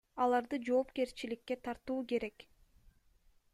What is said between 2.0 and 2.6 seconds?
керек.